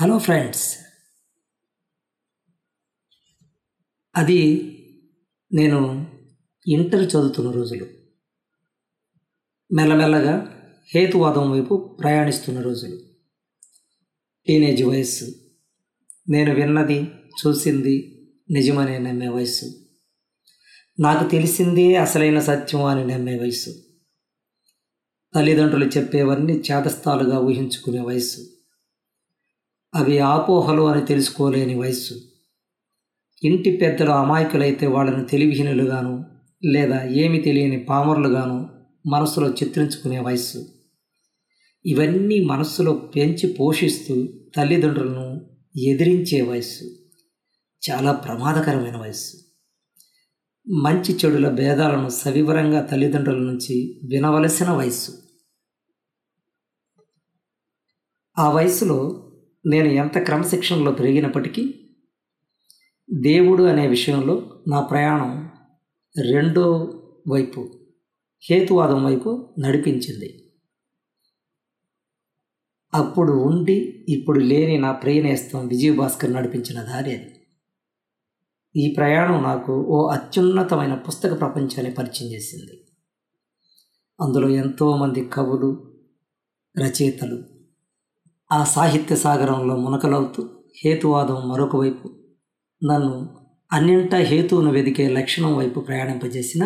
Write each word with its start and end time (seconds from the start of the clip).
Hello 0.00 0.18
friends 0.18 0.78
అది 4.16 4.62
నేను 5.54 6.06
inter 6.68 7.02
చదువుతున్న 7.02 7.50
రోజులు. 7.50 7.86
మెల్లమెల్లగా 9.74 10.62
హేతువాదం 10.94 11.50
వైపు 11.50 11.98
ప్రయాణిస్తున్న 12.02 12.60
రోజులు. 12.60 13.00
టీనేజ్ 14.48 14.84
వయస్సు. 14.84 15.24
నేను 16.30 16.54
విన్నది 16.54 17.10
చూసింది 17.46 18.28
నిజమనే 18.50 18.98
నమ్మే 18.98 19.28
వయస్సు. 19.28 19.64
నాకు 21.00 21.30
తెలిసిందే 21.30 21.94
అసలైన 21.94 22.40
సత్యం 22.40 22.84
అని 22.84 23.06
నమ్మే 23.06 23.38
వయస్సు. 23.38 23.70
తల్లిదండ్రులు 25.34 25.84
చెప్పేవన్నీ 25.84 26.52
చేతస్థాలుగా 26.52 27.38
ఊహించుకునే 27.38 28.00
వయస్సు. 28.00 28.55
అవి 29.96 30.18
ఆపోహలు 30.18 30.82
అని 30.82 31.06
తెలుసుకోలేని 31.06 31.78
వయస్సు. 31.78 32.14
ఇంటి 33.44 33.76
పెద్దలు 33.76 34.10
అమాయకులైతే 34.10 34.86
వాళ్ళను 34.86 35.24
తెలివిహీనులుగాను 35.24 36.24
లేదా 36.64 37.04
ఏమి 37.04 37.38
తెలియని 37.38 37.84
పామరులుగాను 37.84 38.70
మనసులో 39.06 39.50
చిత్రించుకునే 39.50 40.18
వయస్సు. 40.18 40.68
ఇవన్నీ 41.86 42.44
మనస్సులో 42.44 42.92
పెంచి 42.92 43.52
పోషిస్తూ 43.52 44.28
తల్లిదండ్రులను 44.56 45.40
ఎదిరించే 45.78 46.42
వయస్సు. 46.42 46.84
చాలా 47.90 48.12
ప్రమాదకరమైన 48.12 48.96
వయస్సు. 48.96 49.36
మంచి 50.70 51.18
చెడుల 51.24 51.48
భేదాలను 51.48 52.08
సవివరంగా 52.08 52.80
తల్లిదండ్రుల 52.80 53.38
నుంచి 53.38 54.00
వినవలసిన 54.04 54.70
వయస్సు. 54.70 55.12
ఆ 58.38 58.50
వయసులో 58.50 59.25
నేను 59.66 59.88
ఎంత 59.88 60.18
క్రమశిక్షణలో 60.18 60.92
పెరిగినప్పటికీ 60.92 61.90
దేవుడు 63.14 63.62
అనే 63.62 63.86
విషయంలో 63.86 64.64
నా 64.68 64.80
ప్రయాణం 64.80 65.50
రెండో 66.30 66.72
వైపు 67.28 67.68
హేతువాదం 68.50 69.04
వైపు 69.04 69.54
నడిపించింది. 69.58 70.52
అప్పుడు 72.94 73.32
ఉండి 73.32 74.06
ఇప్పుడు 74.08 74.38
లేని 74.38 74.78
నా 74.78 74.92
ప్రియనేస్తం 74.92 75.66
విజయభాస్కర్ 75.66 76.32
నడిపించిన 76.32 76.82
దారి 76.82 77.12
అది. 77.12 77.46
ఈ 78.76 78.94
ప్రయాణం 78.96 79.42
నాకు 79.42 79.72
ఓ 79.72 80.08
అత్యున్నతమైన 80.08 80.94
పుస్తక 80.94 81.40
ప్రపంచాన్ని 81.40 81.92
పరిచయం 81.92 82.32
చేసింది. 82.32 82.84
అందులో 84.20 84.48
ఎంతోమంది 84.48 85.24
కవులు 85.24 85.94
రచయితలు 86.78 87.55
ఆ 88.50 88.64
సాహిత్య 88.64 89.16
సాగరంలో 89.16 89.76
మునకలవుతూ 89.76 90.42
హేతువాదం 90.84 91.48
మరొక 91.48 91.76
వైపు 91.76 92.10
నన్ను 92.84 93.38
అన్నింటా 93.72 94.16
హేతువును 94.16 94.70
వెదికే 94.70 95.08
లక్షణం 95.08 95.56
వైపు 95.56 95.80
ప్రయాణింపజేసిన 95.80 96.64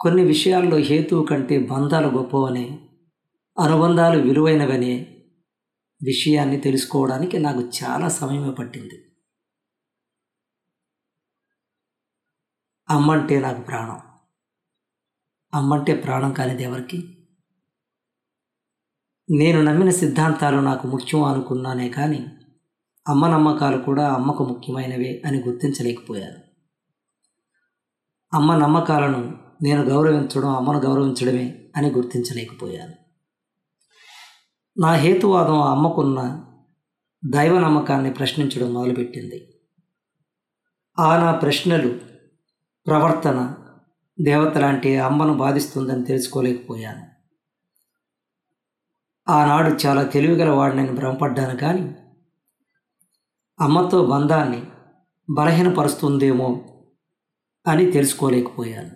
కొన్ని 0.00 0.24
విషయాల్లో 0.24 0.76
హేతువు 0.76 1.22
కంటే 1.24 1.58
బంధాలు 1.58 2.08
గొప్పవనే 2.08 2.78
అనుబంధాలు 3.58 4.18
విలువైనవనే 4.18 4.94
విషయాన్ని 6.02 6.60
తెలుసుకోవడానికి 6.60 7.38
నాకు 7.38 7.60
చాలా 7.60 8.08
సమయమే 8.08 8.50
పట్టింది. 8.50 8.98
అమ్మంటే 12.88 13.40
నాకు 13.40 13.60
ప్రాణం. 13.60 14.00
అమ్మంటే 15.54 15.94
ప్రాణం 15.94 16.32
కానిది 16.32 16.62
ఎవరికి? 16.62 16.98
నేను 19.32 19.62
నమ్మిన 19.62 19.90
సిద్ధాంతాలు 19.90 20.56
నాకు 20.56 20.88
ముఖ్యం 20.88 21.22
అనుకున్నానే 21.22 21.88
కానీ 21.88 22.26
అమ్మ 23.08 23.26
నమ్మకాలు 23.26 23.78
కూడా 23.78 24.14
అమ్మకు 24.14 24.44
ముఖ్యమైనవే 24.44 25.22
అని 25.26 25.42
గుర్తించలేకపోయాను. 25.42 26.38
అమ్మ 28.34 28.56
నమ్మకాలను 28.56 29.38
నేను 29.62 29.82
గౌరవించడం 29.82 30.48
అమ్మను 30.48 30.80
గౌరవించడమే 30.80 31.58
అని 31.76 31.90
గుర్తించలేకపోయాను. 31.90 32.94
నా 34.80 34.92
హేతువాదం 34.92 35.60
అమ్మకున్న 35.60 36.44
దైవ 37.26 37.60
నమ్మకాన్ని 37.60 38.12
ప్రశ్నించడం 38.12 38.74
మొదలుపెట్టింది. 38.74 39.54
ఆ 40.98 41.16
నా 41.16 41.32
ప్రశ్నలు 41.32 41.98
ప్రవర్తన 42.86 43.54
దేవత 44.20 44.58
లాంటి 44.58 44.98
అమ్మను 44.98 45.34
బాధిస్తుందని 45.34 46.04
తెలుసుకోలేకపోయాను. 46.04 47.09
ఆనాడు 49.30 49.86
చాలా 49.86 50.02
తెలివిగల 50.02 50.48
వాడినని 50.48 50.92
భ్రమపడ్డాను 50.92 51.56
కానీ 51.56 51.94
అమ్మతో 53.60 54.06
బంధాన్ని 54.06 54.62
బలహీనపరుస్తుందేమో 55.30 56.64
అని 57.66 57.90
తెలుసుకోలేకపోయాను. 57.90 58.90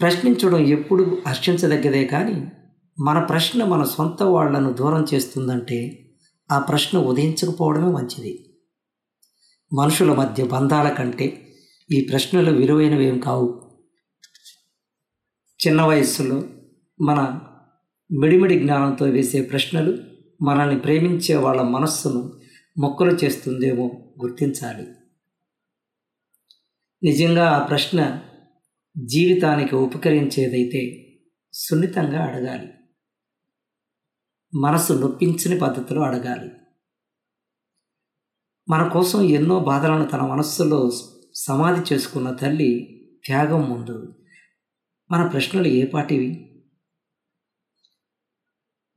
ప్రశ్నించడం 0.00 0.58
ఎప్పుడు 0.58 1.22
హర్షించదగ్గదే 1.26 2.04
కానీ 2.04 2.52
మన 3.00 3.18
ప్రశ్న 3.24 3.64
మన 3.64 3.84
సొంత 3.84 4.22
వాళ్ళను 4.22 4.72
దూరం 4.72 5.06
చేస్తుందంటే 5.14 6.10
ఆ 6.52 6.58
ప్రశ్న 6.58 6.98
ఉదయించకపోవడమే 6.98 7.92
మంచిది. 7.92 8.56
మనుషుల 9.72 10.12
మధ్య 10.12 10.44
బంధాల 10.44 10.88
కంటే 10.88 11.56
ఈ 11.92 12.08
ప్రశ్నలు 12.10 12.50
విలువైనవేం 12.50 13.18
కావు. 13.18 13.72
చిన్న 15.66 15.82
వయస్సులో 15.82 16.42
మన 17.02 17.40
మిడిమిడి 18.20 18.58
జ్ఞానంతో 18.58 19.04
వేసే 19.04 19.42
ప్రశ్నలు 19.42 19.98
మనల్ని 20.42 20.80
ప్రేమించే 20.80 21.36
వాళ్ళ 21.36 21.62
మనస్సును 21.62 22.40
మొక్కలు 22.78 23.10
చేస్తుందేమో 23.24 24.14
గుర్తించాలి. 24.22 24.86
నిజంగా 27.04 27.50
ఆ 27.50 27.66
ప్రశ్న 27.66 28.22
జీవితానికి 29.04 29.74
ఉపకరించేదైతే 29.74 31.12
సున్నితంగా 31.52 32.24
అడగాలి. 32.24 32.72
మనసు 34.54 34.92
నొప్పించని 34.92 35.58
పద్ధతిలో 35.58 36.02
అడగాలి. 36.02 36.50
మన 38.68 38.88
కోసం 38.88 39.22
ఎన్నో 39.22 39.60
బాధలను 39.60 40.04
తన 40.04 40.20
మనస్సులో 40.20 40.90
సమాధి 41.34 41.94
చేసుకున్న 41.94 42.32
తల్లి 42.32 42.98
త్యాగం 43.24 43.70
ముందు 43.70 44.24
మన 45.10 45.26
ప్రశ్నలు 45.26 45.66
ఏ 45.66 45.86
పాటివి? 45.86 46.51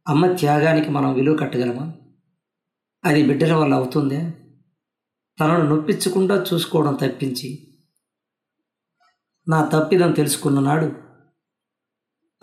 అమ్మ 0.07 0.33
త్యాగానికి 0.33 0.89
మనం 0.89 1.13
విలువ 1.13 1.38
కట్టగలమా? 1.38 1.93
అది 3.05 3.27
బిడ్డల 3.27 3.53
వల్ల 3.53 3.73
అవుతుందే? 3.73 4.31
తనను 5.39 5.75
నొప్పించకుండా 5.75 6.45
చూసుకోవడం 6.53 6.93
తప్పించి 6.93 7.77
నా 9.47 9.69
తప్పిదం 9.73 10.11
తెలుసుకున్న 10.11 10.59
నాడు 10.59 10.85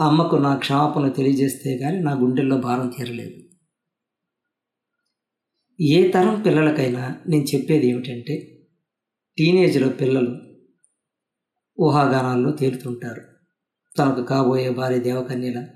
అమ్మకు 0.00 0.36
నా 0.36 0.56
క్షమాపణ 0.56 1.08
తెలియజేస్తే 1.08 1.78
కానీ 1.78 1.98
నా 1.98 2.12
గుండెల్లో 2.12 2.56
భారం 2.56 2.88
తీరలేదు. 2.88 3.38
ఏ 5.80 6.10
తరం 6.10 6.42
పిల్లలకైనా 6.42 7.20
నేను 7.28 7.44
చెప్పేది 7.44 7.86
ఏమిటంటే 7.86 8.64
టీనేజ్లో 9.38 9.88
పిల్లలు 9.88 10.36
ఊహాగానాల్లో 11.80 12.50
తేలుతుంటారు. 12.50 13.22
తనకు 13.98 14.22
కాబోయే 14.22 14.70
భార్య 14.70 14.98
దేవకన్యల 14.98 15.66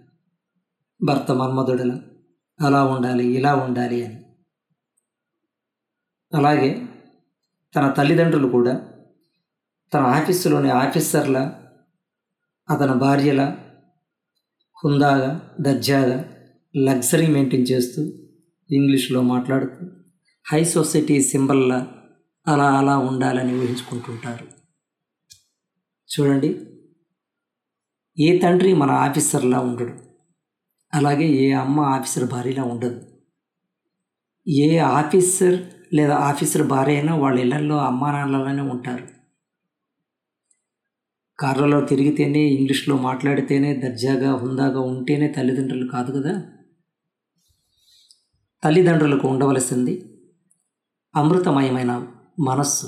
భర్త 1.04 1.32
మన్మధుడల 1.32 2.00
అలా 2.60 2.84
ఉండాలి 2.84 3.24
ఇలా 3.24 3.54
ఉండాలి 3.54 4.06
అని. 4.06 4.24
అలాగే 6.36 6.88
తన 7.76 7.90
తల్లిదండ్రులు 7.90 8.48
కూడా 8.48 8.74
తన 9.94 10.00
ఆఫీసులోని 10.00 10.70
ఆఫీసర్ల 10.70 11.38
అతని 12.70 12.94
భార్యల 12.94 13.42
హుందాగా 14.84 15.54
దర్జాగా 15.60 16.24
లగ్జరీ 16.76 17.26
మెయింటైన్ 17.26 17.66
చేస్తూ 17.70 18.02
ఇంగ్లీష్లో 18.70 19.20
మాట్లాడుతూ 19.22 19.84
హై 20.52 20.64
సొసైటీ 20.64 21.22
సింబల్లా 21.22 21.78
అలా 22.48 22.78
అలా 22.78 22.98
ఉండాలని 22.98 23.54
ఊహించుకుంటుంటారు 23.58 24.46
చూడండి 26.10 26.50
ఏ 28.18 28.38
తండ్రి 28.38 28.74
మన 28.74 28.90
ఆఫీసర్లా 28.90 29.60
ఉండడు? 29.60 30.05
అలాగే 30.96 31.24
ఏ 31.24 31.52
అమ్మ 31.52 31.80
ఆఫీసర్ 31.80 32.30
భార్యలా 32.30 32.64
ఉండదు. 32.64 33.04
ఏ 34.48 34.78
ఆఫీసర్ 34.78 35.62
లేదా 35.94 36.14
ఆఫీసర్ 36.14 36.62
భార్య 36.62 36.92
అయినా 36.92 37.14
వాళ్ళ 37.16 37.40
ఇళ్ళలో 37.40 37.78
అమ్మా 37.78 38.12
నాన్నలనే 38.12 38.62
ఉంటారు. 38.62 39.08
కార్లలో 41.40 41.80
తిరిగితేనే 41.80 42.38
ఇంగ్లీష్లో 42.38 42.96
మాట్లాడితేనే 42.96 43.76
దర్జాగా 43.76 44.32
హుందాగా 44.32 44.80
ఉంటేనే 44.80 45.28
తల్లిదండ్రులు 45.28 45.90
కాదు 45.90 46.20
కదా? 46.20 46.52
తల్లిదండ్రులకు 48.64 49.28
ఉండవలసింది 49.28 50.18
అమృతమయమైన 51.16 52.08
మనస్సు. 52.40 52.86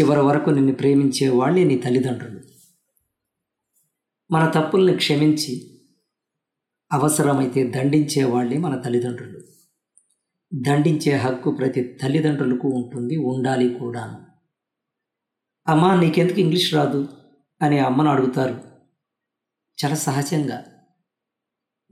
చివరి 0.00 0.20
వరకు 0.20 0.50
నిన్ను 0.50 0.72
ప్రేమించే 0.72 1.28
వాళ్ళే 1.28 1.64
నీ 1.64 1.78
తల్లిదండ్రులు. 1.78 2.40
మన 4.30 4.52
తప్పుల్ని 4.56 4.96
క్షమించి 4.96 5.73
అవసరమైతే 6.94 7.70
దండించే 7.70 8.24
వాళ్ళే 8.24 8.58
మన 8.58 8.80
తల్లిదండ్రులు. 8.80 9.42
దండించే 10.54 11.16
హక్కు 11.16 11.50
ప్రతి 11.50 11.82
తల్లిదండ్రులకు 11.82 12.68
ఉంటుంది 12.68 13.16
ఉండాలి 13.16 13.74
కూడాను. 13.74 14.26
అమ్మా 15.70 16.00
నీకెందుకు 16.00 16.40
ఇంగ్లీష్ 16.40 16.74
రాదు? 16.74 17.08
అని 17.62 17.78
అమ్మను 17.78 18.10
అడుగుతారు. 18.10 18.64
చాలా 19.84 19.94
సహజంగా. 19.94 20.64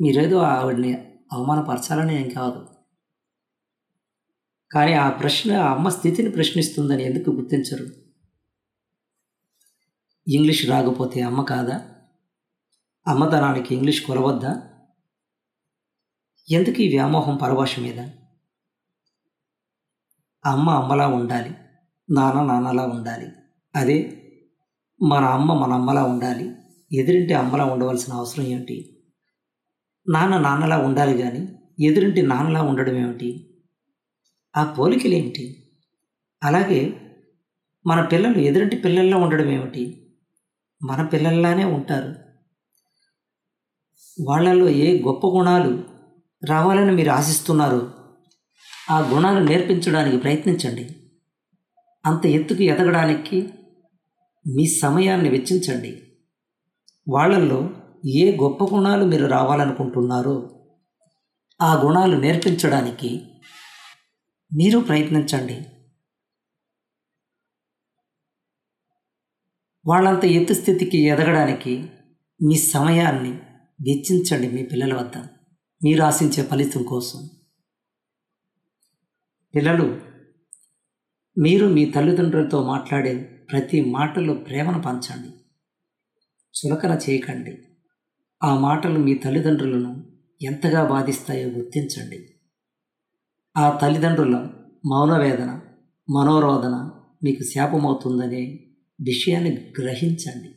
మీరేదో 0.01 0.39
ఆవిడని 0.39 1.21
అవమానపరచాలని 1.33 2.23
ఏం 2.23 2.29
కాదు. 2.29 2.67
కానీ 4.73 4.93
ఆ 4.93 5.11
ప్రశ్న 5.11 5.53
ఆ 5.53 5.75
అమ్మ 5.75 5.89
స్థితిని 5.89 6.31
ప్రశ్నిస్తుందని 6.31 7.03
ఎందుకు 7.03 7.31
గుర్తించరు? 7.31 7.87
ఇంగ్లీష్ 10.29 10.71
రాకపోతే 10.71 11.21
అమ్మ 11.21 11.43
కాదా? 11.43 11.89
అమ్మతనానికి 13.07 13.75
ఇంగ్లీష్ 13.75 14.03
కొలవద్దా? 14.03 14.69
ఎందుకు 16.50 16.83
ఈ 16.83 16.89
వ్యామోహం 16.89 17.37
పరభాష 17.37 17.81
మీద? 17.81 17.99
అమ్మ 20.47 20.71
అమ్మలా 20.71 21.09
ఉండాలి 21.09 21.55
నాన్న 22.11 22.43
నాన్నలా 22.43 22.87
ఉండాలి. 22.87 23.29
అదే 23.77 24.23
మన 25.03 25.25
అమ్మ 25.25 25.53
మన 25.53 25.73
అమ్మలా 25.73 26.05
ఉండాలి 26.05 26.53
ఎదురింటి 26.93 27.35
అమ్మలా 27.35 27.65
ఉండవలసిన 27.65 28.12
అవసరం 28.12 28.44
ఏమిటి? 28.44 29.03
నాన్న 30.09 30.39
నాన్నలా 30.39 30.79
ఉండాలి 30.79 31.23
కానీ 31.23 31.49
ఎదురింటి 31.81 32.23
నాన్నలా 32.23 32.62
ఉండడం 32.62 32.97
ఏమిటి? 32.97 33.61
ఆ 34.56 34.73
పోలికలు 34.73 35.15
ఏమిటి? 35.15 35.65
అలాగే 36.43 37.00
మన 37.87 38.05
పిల్లలు 38.05 38.39
ఎదురింటి 38.39 38.77
పిల్లల్లో 38.77 39.19
ఉండడం 39.19 39.49
ఏమిటి? 39.50 40.12
మన 40.83 41.06
పిల్లల్లానే 41.06 41.65
ఉంటారు. 41.65 42.15
వాళ్ళలో 44.21 44.69
ఏ 44.69 45.03
గొప్ప 45.03 45.27
గుణాలు 45.27 45.92
రావాలని 46.49 46.93
మీరు 46.93 47.11
ఆశిస్తున్నారు. 47.11 47.94
ఆ 48.91 48.99
గుణాలు 48.99 49.44
నేర్పించడానికి 49.44 50.17
ప్రయత్నించండి. 50.17 50.97
అంత 52.06 52.27
ఎత్తుకు 52.27 52.62
ఎదగడానికి 52.62 53.53
మీ 54.47 54.67
సమయాన్ని 54.67 55.29
వెచ్చించండి. 55.29 56.03
వాళ్ళల్లో 57.09 57.71
ఏ 58.06 58.37
గొప్ప 58.37 58.65
గుణాలు 58.65 59.05
మీరు 59.05 59.27
రావాలనుకుంటున్నారో 59.27 60.67
ఆ 61.62 61.83
గుణాలు 61.83 62.17
నేర్పించడానికి 62.17 63.27
మీరు 64.56 64.79
ప్రయత్నించండి. 64.79 65.67
వాళ్ళంత 69.87 70.25
ఎత్తు 70.25 70.53
స్థితికి 70.53 70.99
ఎదగడానికి 70.99 71.91
మీ 72.43 72.55
సమయాన్ని 72.55 73.31
వెచ్చించండి 73.89 74.49
మీ 74.49 74.62
పిల్లల 74.62 74.94
వద్ద. 74.94 75.42
మీరు 75.84 76.02
ఆశించే 76.02 76.43
ఫలితం 76.43 76.82
కోసం. 76.82 77.31
పిల్లలు 79.55 80.00
మీరు 81.38 81.67
మీ 81.67 81.84
తల్లిదండ్రులతో 81.84 82.62
మాట్లాడే 82.67 83.23
ప్రతి 83.50 83.84
మాటలో 83.84 84.34
ప్రేమను 84.34 84.82
పంచండి. 84.82 85.29
చులకన 86.58 86.99
చేయకండి. 87.11 87.58
ఆ 88.43 88.58
మాటలు 88.58 88.99
మీ 88.99 89.14
తల్లిదండ్రులను 89.14 90.12
ఎంతగా 90.43 90.88
బాధిస్తాయో 90.88 91.49
గుర్తించండి. 91.49 92.34
ఆ 93.56 93.79
తల్లిదండ్రుల 93.82 94.37
మౌనవేదన 94.87 95.61
మనోరోధన 96.11 96.90
మీకు 97.25 97.43
శాపమవుతుందనే 97.43 98.67
విషయాన్ని 99.00 99.73
గ్రహించండి. 99.81 100.55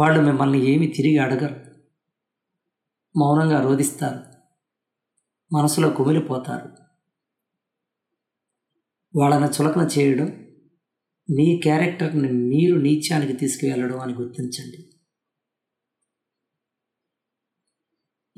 వాళ్ళు 0.00 0.22
మిమ్మల్ని 0.22 0.70
ఏమి 0.70 0.86
తిరిగి 0.86 1.18
అడగరు. 1.18 1.71
మౌనంగా 3.16 3.62
రోధిస్తారు. 3.62 4.32
మనసులో 5.54 5.90
కుమిలిపోతారు. 5.90 6.76
వాళ్ళని 9.18 9.46
చులకన 9.46 9.80
చేయడం 9.80 10.26
మీ 11.30 11.60
క్యారెక్టర్ని 11.62 12.32
మీరు 12.32 12.76
నీచానికి 12.76 13.32
తీసుకువెళ్ళడం 13.32 14.00
అని 14.00 14.14
గుర్తించండి. 14.14 15.00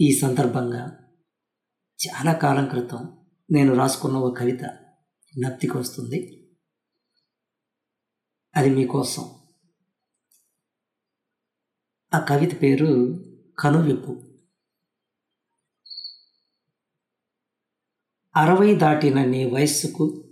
ఈ 0.00 0.18
సందర్భంగా 0.18 1.12
చాలా 2.06 2.32
కాలం 2.32 2.68
క్రితం 2.68 3.26
నేను 3.50 3.74
రాసుకున్న 3.74 4.16
ఒక 4.16 4.38
కవిత 4.38 4.60
జ్ఞప్తికి 5.36 5.78
వస్తుంది. 5.78 6.50
అది 8.56 8.70
మీకోసం. 8.70 9.22
ఆ 12.14 12.18
కవిత 12.18 12.62
పేరు 12.62 12.86
కనువిప్పు. 13.58 14.23
అరవై 18.36 18.74
దాటిన 18.74 19.24
నీ 19.24 19.44
వయస్సుకు 19.44 20.24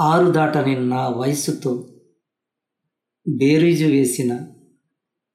ఆరు 0.00 0.30
దాటని 0.30 0.88
నా 0.88 1.08
వయస్సుతో 1.08 2.00
బేరీజు 3.28 3.84
వేసిన 3.84 4.46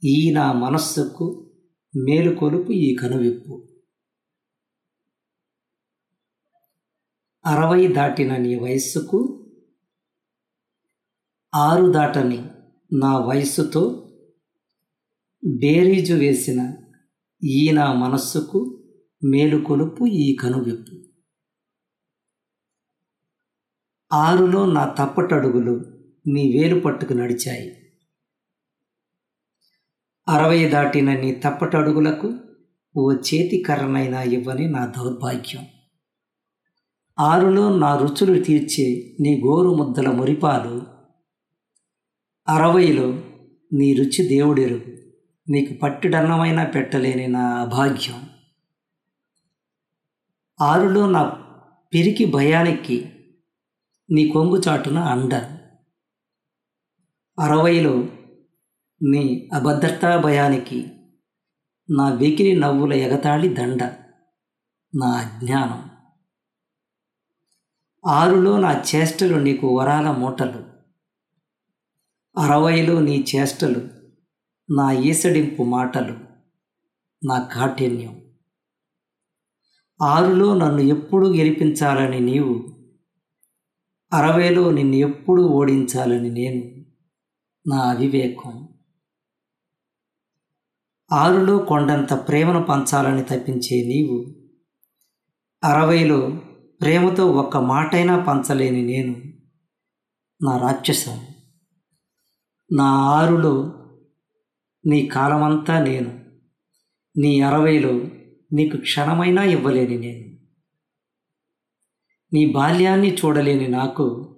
ఈ 0.04 0.32
నా 0.32 0.54
మనస్సుకు 0.54 1.52
మేలుకొలుపు 2.06 2.72
ఈ 2.72 2.96
కనువిప్పు. 2.96 3.68
అరవై 7.46 7.88
దాటిన 7.88 8.38
నీ 8.38 8.56
వయస్సుకు 8.56 9.50
ఆరు 11.56 11.92
దాటని 11.92 12.46
నా 12.94 13.18
వయస్సుతో 13.20 14.14
బేరీజు 15.46 16.14
వేసిన 16.14 16.74
ఈ 17.44 17.72
నా 17.72 17.94
మనస్సుకు 17.94 18.80
మేలుకొలుపు 19.24 20.06
ఈ 20.06 20.36
కనువిప్పు. 20.36 21.13
ఆరులో 24.14 24.66
నా 24.66 24.86
తప్పటడుగులు 24.86 25.86
నీ 26.28 26.54
వేలు 26.54 26.80
పట్టుకు 26.80 27.14
నడిచాయి. 27.14 27.94
అరవై 30.30 30.70
దాటిన 30.70 31.14
నీ 31.14 31.36
తప్పటడుగులకు 31.36 32.40
ఓ 32.98 33.14
చేతి 33.14 33.64
కర్రనైనా 33.68 34.22
ఇవ్వని 34.22 34.68
నా 34.68 34.86
దౌర్భాగ్యం. 34.86 35.66
ఆరులో 37.20 37.78
నా 37.78 37.98
రుచులు 37.98 38.44
తీర్చే 38.44 39.18
నీ 39.20 39.42
గోరు 39.46 39.76
ముద్దల 39.76 40.08
మురిపాలు. 40.08 40.82
అరవైలో 42.48 43.24
నీ 43.74 43.94
రుచి 43.94 44.28
దేవుడెరుగు. 44.28 44.98
నీకు 45.50 45.74
పట్టిడన్నమైనా 45.74 46.64
పెట్టలేని 46.66 47.28
నా 47.28 47.62
అభాగ్యం. 47.62 48.30
ఆరులో 50.62 51.10
నా 51.10 51.44
పిరికి 51.94 52.26
భయానికి 52.26 53.10
నీ 54.14 54.30
కొంగు 54.30 54.62
చాటున 54.68 54.98
అండ. 54.98 55.34
అరవైలో 57.40 58.00
నీ 59.02 59.50
అభద్రతా 59.54 60.18
భయానికి 60.18 60.92
నా 61.90 62.14
వెకిలి 62.14 62.60
నవ్వుల 62.60 62.94
ఎగతాళి 62.94 63.50
దండ 63.54 63.84
నా 64.96 65.08
అజ్ఞానం 65.08 65.90
ఆరులో 68.08 68.60
నా 68.60 68.84
చేష్టలు 68.96 69.36
నీకు 69.36 69.78
వరాల 69.78 70.12
మూటలు. 70.12 70.64
అరవైలో 72.38 73.00
నీ 73.00 73.26
చేష్టలు 73.36 73.90
నా 74.78 74.92
ఈసడింపు 74.92 75.64
మాటలు 75.64 76.20
నా 77.26 77.44
కాఠిన్యం. 77.44 78.32
ఆరులో 80.02 80.58
నన్ను 80.58 80.82
ఎప్పుడు 80.82 81.28
గెలిపించాలని 81.28 82.20
నీవు 82.20 82.73
అరవైలో 84.14 84.72
నిన్ను 84.72 84.96
ఎప్పుడూ 84.96 85.48
ఓడించాలని 85.48 86.30
నేను 86.30 86.86
నా 87.68 87.78
అవివేకం. 87.78 88.68
ఆరులో 91.12 91.58
కొండంత 91.58 92.14
ప్రేమను 92.14 92.64
పంచాలని 92.64 93.24
తప్పించే 93.24 93.84
నీవు 93.88 94.36
అరవైలో 95.64 96.42
ప్రేమతో 96.82 97.32
ఒక్క 97.32 97.58
మాటైనా 97.58 98.24
పంచలేని 98.24 98.82
నేను 98.82 99.16
నా 100.44 100.58
రాక్షసం. 100.58 101.28
నా 102.74 102.86
ఆరులో 102.86 103.84
నీ 104.86 105.08
కాలమంతా 105.08 105.84
నేను 105.84 106.20
నీ 107.18 107.42
అరవైలో 107.42 107.92
నీకు 108.54 108.78
క్షణమైనా 108.78 109.44
ఇవ్వలేని 109.44 109.98
నేను. 109.98 110.33
నీ 112.34 112.52
బాల్యాన్ని 112.52 113.16
చూడలేని 113.16 113.68
నాకు 113.68 114.36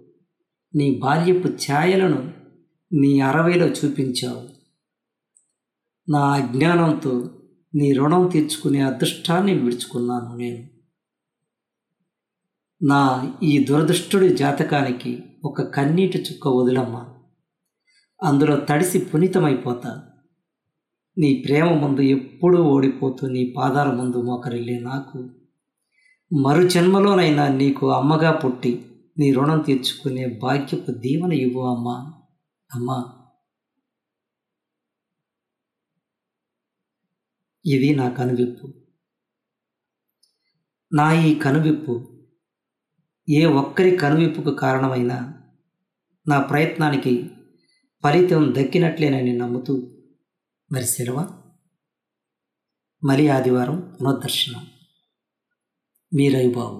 నీ 0.75 0.96
బాల్యపు 0.96 1.48
ఛాయలను 1.48 2.34
నీ 2.94 3.20
అరవైలో 3.20 3.68
చూపించావు. 3.68 4.50
నా 6.12 6.20
అజ్ఞానంతో 6.20 7.30
నీ 7.75 7.94
రుణం 7.94 8.28
తీర్చుకునే 8.28 8.82
అదృష్టాన్ని 8.82 9.60
విడుచుకున్నాను 9.60 10.36
నేను. 10.38 10.68
నా 12.84 13.34
ఈ 13.44 13.66
దురదృష్టుడి 13.66 14.30
జాతకానికి 14.30 15.24
ఒక 15.46 15.62
కన్నీటి 15.62 16.18
చుక్క 16.22 16.48
వదిలమ్మా. 16.48 17.06
అందులో 18.24 18.66
తడిసి 18.70 19.00
పునీతమైపోతా. 19.00 20.04
నీ 21.18 21.44
ప్రేమ 21.48 21.66
ముందు 21.66 22.02
ఎప్పుడూ 22.02 22.64
ఓడిపోతూ 22.64 23.28
నీ 23.28 23.54
పాదాల 23.58 23.94
ముందు 23.94 24.22
మోకరిల్లే 24.22 24.80
నాకు 24.80 25.35
మరు 26.44 26.68
జన్మలోనైనా 26.68 27.48
నీకు 27.48 27.92
అమ్మగా 27.92 28.32
పుట్టి 28.32 28.92
నీ 29.18 29.34
రుణం 29.34 29.60
తీర్చుకునే 29.60 30.39
భాగ్యపు 30.44 30.92
దీవెన 30.92 31.32
ఇవ్వు 31.32 31.75
అమ్మా. 31.75 32.13
అమ్మా. 32.75 33.27
ఇది 37.65 37.96
నా 37.96 38.10
కనువిప్పు. 38.10 38.74
నా 40.94 41.24
ఈ 41.24 41.36
కనువిప్పు 41.36 42.25
ఏ 43.30 43.46
ఒక్కరి 43.46 43.98
కనువిప్పుకు 43.98 44.51
కారణమైనా 44.51 45.44
నా 46.27 46.42
ప్రయత్నానికి 46.42 47.30
ఫలితం 48.04 48.54
దక్కినట్లేనని 48.58 49.38
నమ్ముతూ 49.38 49.92
మరి 50.72 50.86
సెలవు? 50.86 51.27
మరి 53.06 53.30
ఆదివారం 53.30 53.96
పునర్దర్శనం. 54.01 54.75
మీ 56.12 56.26
రవిబాబు 56.30 56.80